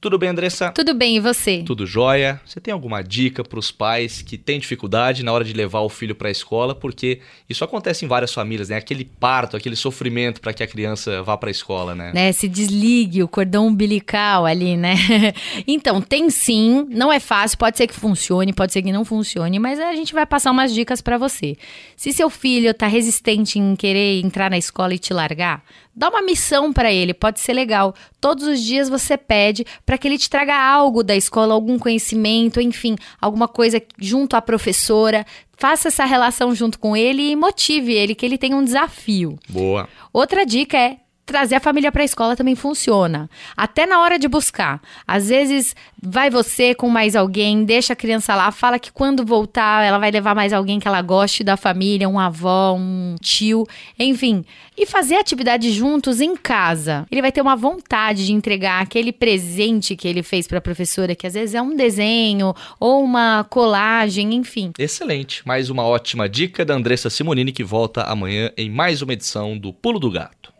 [0.00, 0.70] Tudo bem, Andressa?
[0.70, 1.64] Tudo bem, e você?
[1.66, 2.40] Tudo jóia.
[2.46, 5.88] Você tem alguma dica para os pais que têm dificuldade na hora de levar o
[5.88, 6.72] filho para a escola?
[6.72, 8.76] Porque isso acontece em várias famílias, né?
[8.76, 12.12] Aquele parto, aquele sofrimento para que a criança vá para a escola, né?
[12.14, 12.30] né?
[12.30, 14.94] Se desligue o cordão umbilical ali, né?
[15.66, 19.58] então, tem sim, não é fácil, pode ser que funcione, pode ser que não funcione,
[19.58, 21.56] mas a gente vai passar umas dicas para você.
[21.96, 25.64] Se seu filho tá resistente em querer entrar na escola e te largar,
[25.98, 27.92] dá uma missão para ele, pode ser legal.
[28.20, 32.60] Todos os dias você pede para que ele te traga algo da escola, algum conhecimento,
[32.60, 35.26] enfim, alguma coisa junto à professora.
[35.56, 39.36] Faça essa relação junto com ele e motive ele, que ele tem um desafio.
[39.48, 39.88] Boa.
[40.12, 43.28] Outra dica é trazer a família para a escola também funciona.
[43.54, 44.80] Até na hora de buscar.
[45.06, 49.84] Às vezes vai você com mais alguém, deixa a criança lá, fala que quando voltar
[49.84, 53.66] ela vai levar mais alguém que ela goste da família, um avó, um tio,
[53.98, 54.42] enfim.
[54.74, 57.06] E fazer atividade juntos em casa.
[57.10, 61.14] Ele vai ter uma vontade de entregar aquele presente que ele fez para a professora,
[61.14, 64.72] que às vezes é um desenho ou uma colagem, enfim.
[64.78, 65.46] Excelente.
[65.46, 69.74] Mais uma ótima dica da Andressa Simonini que volta amanhã em mais uma edição do
[69.74, 70.57] Pulo do Gato.